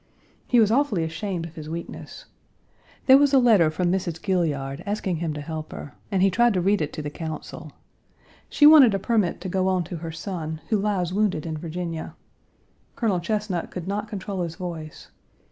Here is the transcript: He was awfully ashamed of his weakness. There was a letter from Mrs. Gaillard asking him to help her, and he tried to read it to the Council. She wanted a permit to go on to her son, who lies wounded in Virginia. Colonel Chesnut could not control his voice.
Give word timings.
He 0.47 0.59
was 0.59 0.71
awfully 0.71 1.03
ashamed 1.03 1.45
of 1.45 1.53
his 1.53 1.69
weakness. 1.69 2.25
There 3.05 3.19
was 3.19 3.35
a 3.35 3.37
letter 3.37 3.69
from 3.69 3.91
Mrs. 3.91 4.19
Gaillard 4.19 4.81
asking 4.83 5.17
him 5.17 5.31
to 5.35 5.41
help 5.41 5.71
her, 5.73 5.93
and 6.09 6.23
he 6.23 6.31
tried 6.31 6.55
to 6.55 6.59
read 6.59 6.81
it 6.81 6.91
to 6.93 7.03
the 7.03 7.11
Council. 7.11 7.71
She 8.49 8.65
wanted 8.65 8.95
a 8.95 8.97
permit 8.97 9.39
to 9.41 9.47
go 9.47 9.67
on 9.67 9.83
to 9.83 9.97
her 9.97 10.11
son, 10.11 10.59
who 10.69 10.79
lies 10.79 11.13
wounded 11.13 11.45
in 11.45 11.55
Virginia. 11.55 12.15
Colonel 12.95 13.19
Chesnut 13.19 13.69
could 13.69 13.87
not 13.87 14.07
control 14.09 14.41
his 14.41 14.55
voice. 14.55 15.09